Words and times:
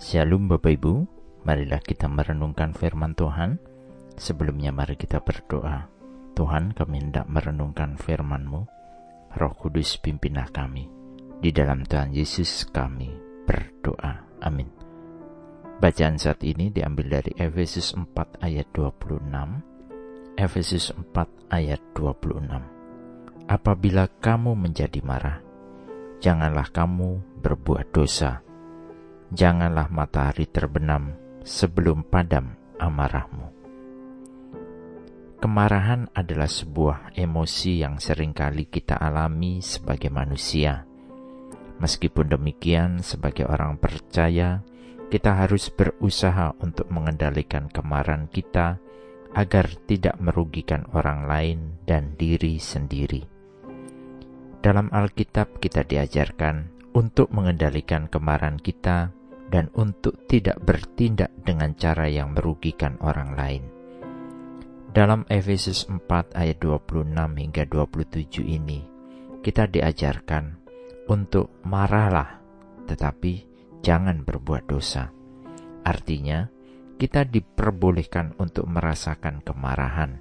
Shalom 0.00 0.48
Bapak 0.48 0.80
Ibu, 0.80 1.04
marilah 1.44 1.84
kita 1.84 2.08
merenungkan 2.08 2.72
firman 2.72 3.12
Tuhan. 3.12 3.60
Sebelumnya 4.16 4.72
mari 4.72 4.96
kita 4.96 5.20
berdoa. 5.20 5.92
Tuhan 6.32 6.72
kami 6.72 7.04
hendak 7.04 7.28
merenungkan 7.28 8.00
firman-Mu. 8.00 8.64
Roh 9.36 9.54
Kudus 9.60 10.00
pimpinlah 10.00 10.48
kami. 10.56 10.88
Di 11.44 11.52
dalam 11.52 11.84
Tuhan 11.84 12.16
Yesus 12.16 12.64
kami 12.72 13.12
berdoa. 13.44 14.40
Amin. 14.40 14.72
Bacaan 15.84 16.16
saat 16.16 16.40
ini 16.48 16.72
diambil 16.72 17.20
dari 17.20 17.36
Efesus 17.36 17.92
4 17.92 18.40
ayat 18.40 18.72
26. 18.72 19.20
Efesus 20.40 20.96
4 20.96 21.52
ayat 21.52 21.80
26. 21.92 23.52
Apabila 23.52 24.08
kamu 24.08 24.56
menjadi 24.56 25.04
marah, 25.04 25.44
janganlah 26.24 26.72
kamu 26.72 27.20
berbuat 27.44 27.92
dosa 27.92 28.40
janganlah 29.30 29.86
matahari 29.94 30.50
terbenam 30.50 31.14
sebelum 31.46 32.02
padam 32.02 32.58
amarahmu. 32.82 33.46
Kemarahan 35.40 36.12
adalah 36.12 36.50
sebuah 36.50 37.16
emosi 37.16 37.80
yang 37.80 37.96
sering 37.96 38.36
kali 38.36 38.68
kita 38.68 39.00
alami 39.00 39.64
sebagai 39.64 40.12
manusia. 40.12 40.84
Meskipun 41.80 42.28
demikian, 42.28 43.00
sebagai 43.00 43.48
orang 43.48 43.80
percaya, 43.80 44.60
kita 45.08 45.32
harus 45.40 45.72
berusaha 45.72 46.52
untuk 46.60 46.92
mengendalikan 46.92 47.72
kemarahan 47.72 48.28
kita 48.28 48.76
agar 49.32 49.72
tidak 49.88 50.20
merugikan 50.20 50.84
orang 50.92 51.24
lain 51.24 51.58
dan 51.88 52.12
diri 52.20 52.60
sendiri. 52.60 53.24
Dalam 54.60 54.92
Alkitab, 54.92 55.56
kita 55.56 55.88
diajarkan 55.88 56.68
untuk 56.92 57.32
mengendalikan 57.32 58.12
kemarahan 58.12 58.60
kita 58.60 59.08
dan 59.50 59.66
untuk 59.74 60.30
tidak 60.30 60.62
bertindak 60.62 61.34
dengan 61.42 61.74
cara 61.74 62.06
yang 62.06 62.32
merugikan 62.32 62.94
orang 63.02 63.34
lain. 63.34 63.64
Dalam 64.90 65.26
Efesus 65.30 65.86
4 65.86 66.34
ayat 66.34 66.58
26 66.62 67.14
hingga 67.14 67.62
27 67.66 68.42
ini, 68.46 68.82
kita 69.42 69.66
diajarkan 69.66 70.58
untuk 71.10 71.62
marahlah, 71.66 72.42
tetapi 72.86 73.46
jangan 73.82 74.22
berbuat 74.22 74.66
dosa. 74.66 75.10
Artinya, 75.86 76.46
kita 76.98 77.22
diperbolehkan 77.22 78.34
untuk 78.42 78.66
merasakan 78.66 79.42
kemarahan, 79.46 80.20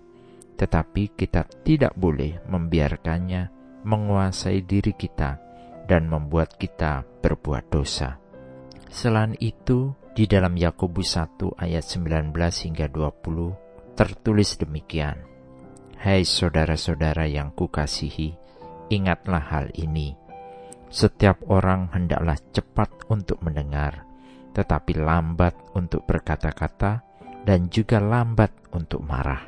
tetapi 0.58 1.18
kita 1.18 1.50
tidak 1.66 1.94
boleh 1.98 2.40
membiarkannya 2.46 3.50
menguasai 3.84 4.64
diri 4.64 4.94
kita 4.94 5.42
dan 5.90 6.06
membuat 6.06 6.56
kita 6.62 7.04
berbuat 7.26 7.74
dosa. 7.74 8.29
Selain 8.90 9.38
itu, 9.38 9.94
di 10.18 10.26
dalam 10.26 10.58
Yakobus 10.58 11.14
1 11.14 11.62
ayat 11.62 11.86
19 11.86 12.34
hingga 12.36 12.90
20 12.90 13.94
tertulis 13.94 14.58
demikian. 14.58 15.16
Hai 16.02 16.26
saudara-saudara 16.26 17.30
yang 17.30 17.54
kukasihi, 17.54 18.34
ingatlah 18.90 19.46
hal 19.46 19.70
ini. 19.78 20.18
Setiap 20.90 21.46
orang 21.54 21.94
hendaklah 21.94 22.36
cepat 22.50 22.90
untuk 23.14 23.38
mendengar, 23.46 24.10
tetapi 24.58 24.98
lambat 24.98 25.54
untuk 25.78 26.10
berkata-kata 26.10 27.06
dan 27.46 27.70
juga 27.70 28.02
lambat 28.02 28.74
untuk 28.74 29.06
marah. 29.06 29.46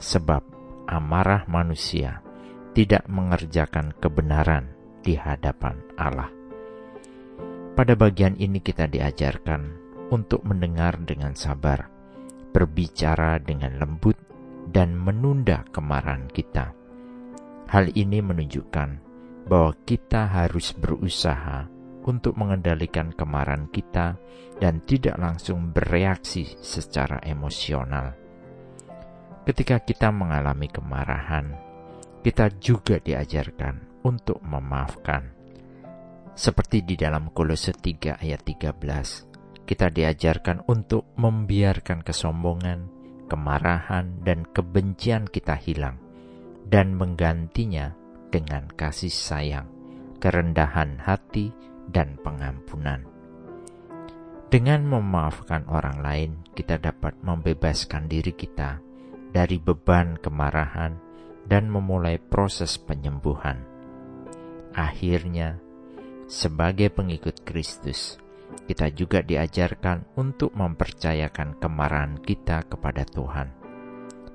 Sebab 0.00 0.42
amarah 0.88 1.44
manusia 1.44 2.24
tidak 2.72 3.04
mengerjakan 3.04 3.92
kebenaran 4.00 4.72
di 5.04 5.12
hadapan 5.12 5.76
Allah. 6.00 6.41
Pada 7.72 7.96
bagian 7.96 8.36
ini 8.36 8.60
kita 8.60 8.84
diajarkan 8.84 9.80
untuk 10.12 10.44
mendengar 10.44 11.00
dengan 11.00 11.32
sabar, 11.32 11.88
berbicara 12.52 13.40
dengan 13.40 13.80
lembut, 13.80 14.12
dan 14.68 14.92
menunda 14.92 15.64
kemarahan 15.72 16.28
kita. 16.28 16.76
Hal 17.72 17.88
ini 17.96 18.20
menunjukkan 18.20 18.90
bahwa 19.48 19.72
kita 19.88 20.28
harus 20.28 20.76
berusaha 20.76 21.64
untuk 22.04 22.36
mengendalikan 22.36 23.08
kemarahan 23.08 23.64
kita 23.72 24.20
dan 24.60 24.84
tidak 24.84 25.16
langsung 25.16 25.72
bereaksi 25.72 26.44
secara 26.60 27.24
emosional. 27.24 28.12
Ketika 29.48 29.80
kita 29.80 30.12
mengalami 30.12 30.68
kemarahan, 30.68 31.56
kita 32.20 32.52
juga 32.60 33.00
diajarkan 33.00 34.04
untuk 34.04 34.44
memaafkan 34.44 35.41
seperti 36.32 36.80
di 36.84 36.96
dalam 36.96 37.28
Kolose 37.30 37.76
3 37.76 38.20
ayat 38.20 38.40
13, 38.44 39.68
kita 39.68 39.92
diajarkan 39.92 40.64
untuk 40.68 41.12
membiarkan 41.20 42.00
kesombongan, 42.00 42.88
kemarahan, 43.28 44.20
dan 44.24 44.48
kebencian 44.48 45.28
kita 45.28 45.56
hilang 45.56 46.00
dan 46.66 46.96
menggantinya 46.96 47.92
dengan 48.32 48.64
kasih 48.72 49.12
sayang, 49.12 49.68
kerendahan 50.18 50.96
hati, 51.04 51.52
dan 51.92 52.16
pengampunan. 52.24 53.04
Dengan 54.48 54.84
memaafkan 54.84 55.64
orang 55.68 56.04
lain, 56.04 56.32
kita 56.52 56.76
dapat 56.76 57.16
membebaskan 57.24 58.08
diri 58.08 58.36
kita 58.36 58.80
dari 59.32 59.56
beban 59.56 60.20
kemarahan 60.20 60.96
dan 61.48 61.72
memulai 61.72 62.20
proses 62.20 62.76
penyembuhan. 62.76 63.64
Akhirnya, 64.76 65.56
sebagai 66.32 66.88
pengikut 66.88 67.44
Kristus, 67.44 68.16
kita 68.64 68.88
juga 68.88 69.20
diajarkan 69.20 70.16
untuk 70.16 70.56
mempercayakan 70.56 71.60
kemarahan 71.60 72.16
kita 72.24 72.64
kepada 72.72 73.04
Tuhan. 73.04 73.52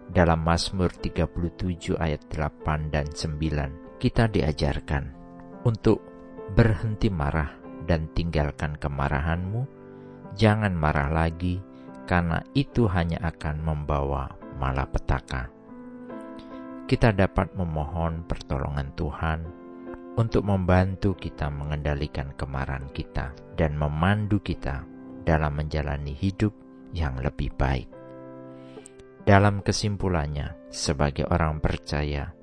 Dalam 0.06 0.46
Mazmur 0.46 0.94
37 0.94 1.98
ayat 1.98 2.22
8 2.30 2.94
dan 2.94 3.10
9, 3.10 3.98
kita 3.98 4.30
diajarkan 4.30 5.10
untuk 5.66 6.06
berhenti 6.54 7.10
marah 7.10 7.58
dan 7.90 8.14
tinggalkan 8.14 8.78
kemarahanmu, 8.78 9.66
jangan 10.38 10.78
marah 10.78 11.10
lagi, 11.10 11.58
karena 12.06 12.46
itu 12.54 12.86
hanya 12.86 13.18
akan 13.26 13.58
membawa 13.66 14.38
malapetaka. 14.62 15.50
Kita 16.86 17.10
dapat 17.10 17.58
memohon 17.58 18.24
pertolongan 18.30 18.94
Tuhan 18.96 19.57
untuk 20.18 20.50
membantu 20.50 21.14
kita 21.14 21.54
mengendalikan 21.54 22.34
kemarahan 22.34 22.90
kita 22.90 23.38
dan 23.54 23.78
memandu 23.78 24.42
kita 24.42 24.82
dalam 25.22 25.54
menjalani 25.54 26.18
hidup 26.18 26.58
yang 26.90 27.22
lebih 27.22 27.54
baik. 27.54 27.86
Dalam 29.22 29.62
kesimpulannya, 29.62 30.58
sebagai 30.74 31.30
orang 31.30 31.62
percaya, 31.62 32.34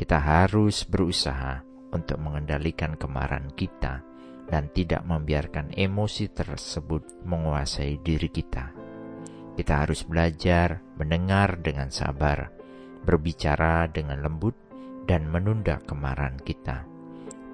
kita 0.00 0.16
harus 0.16 0.88
berusaha 0.88 1.60
untuk 1.92 2.16
mengendalikan 2.16 2.96
kemarahan 2.96 3.52
kita 3.52 4.00
dan 4.48 4.72
tidak 4.72 5.04
membiarkan 5.04 5.76
emosi 5.76 6.32
tersebut 6.32 7.26
menguasai 7.28 8.00
diri 8.00 8.32
kita. 8.32 8.72
Kita 9.52 9.84
harus 9.84 10.06
belajar 10.06 10.80
mendengar 10.96 11.60
dengan 11.60 11.90
sabar, 11.90 12.48
berbicara 13.04 13.90
dengan 13.90 14.22
lembut, 14.22 14.54
dan 15.04 15.26
menunda 15.26 15.82
kemarahan 15.82 16.38
kita 16.38 16.97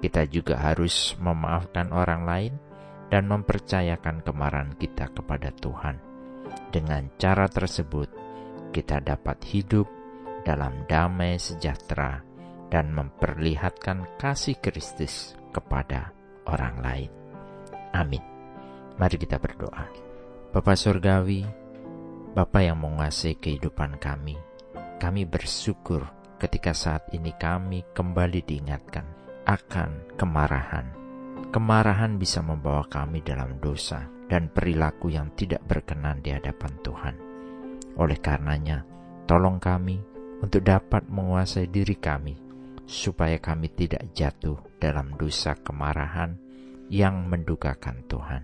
kita 0.03 0.27
juga 0.27 0.59
harus 0.59 1.15
memaafkan 1.19 1.91
orang 1.95 2.23
lain 2.27 2.53
dan 3.09 3.29
mempercayakan 3.29 4.25
kemarahan 4.25 4.73
kita 4.75 5.09
kepada 5.13 5.53
Tuhan. 5.55 5.97
Dengan 6.73 7.07
cara 7.15 7.47
tersebut, 7.47 8.09
kita 8.75 8.99
dapat 8.99 9.39
hidup 9.47 9.87
dalam 10.43 10.83
damai 10.85 11.39
sejahtera 11.39 12.21
dan 12.67 12.91
memperlihatkan 12.91 14.19
kasih 14.19 14.59
Kristus 14.59 15.37
kepada 15.55 16.11
orang 16.45 16.75
lain. 16.83 17.11
Amin. 17.95 18.21
Mari 18.99 19.15
kita 19.15 19.39
berdoa. 19.39 19.87
Bapa 20.51 20.75
Surgawi, 20.75 21.43
Bapa 22.35 22.63
yang 22.63 22.83
menguasai 22.83 23.39
kehidupan 23.39 23.95
kami, 23.99 24.35
kami 24.99 25.23
bersyukur 25.23 26.03
ketika 26.35 26.75
saat 26.75 27.07
ini 27.15 27.31
kami 27.35 27.87
kembali 27.95 28.43
diingatkan 28.43 29.24
akan 29.45 30.17
kemarahan. 30.17 30.89
Kemarahan 31.53 32.17
bisa 32.19 32.41
membawa 32.41 32.83
kami 32.89 33.21
dalam 33.21 33.61
dosa 33.61 34.09
dan 34.25 34.49
perilaku 34.49 35.13
yang 35.13 35.31
tidak 35.37 35.63
berkenan 35.63 36.19
di 36.19 36.33
hadapan 36.33 36.73
Tuhan. 36.81 37.15
Oleh 37.95 38.19
karenanya, 38.19 38.83
tolong 39.29 39.61
kami 39.61 40.01
untuk 40.41 40.65
dapat 40.65 41.07
menguasai 41.07 41.71
diri 41.71 41.95
kami, 41.95 42.35
supaya 42.83 43.39
kami 43.39 43.71
tidak 43.71 44.11
jatuh 44.11 44.59
dalam 44.81 45.15
dosa 45.15 45.55
kemarahan 45.55 46.35
yang 46.91 47.25
mendukakan 47.29 48.03
Tuhan. 48.05 48.43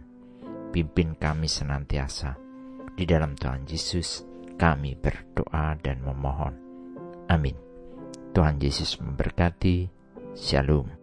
Pimpin 0.72 1.20
kami 1.20 1.52
senantiasa. 1.52 2.40
Di 2.96 3.04
dalam 3.04 3.36
Tuhan 3.36 3.68
Yesus, 3.68 4.24
kami 4.56 4.96
berdoa 4.96 5.76
dan 5.82 6.00
memohon. 6.06 6.56
Amin. 7.28 7.58
Tuhan 8.32 8.62
Yesus 8.62 8.96
memberkati. 9.04 10.01
Shalom. 10.36 11.01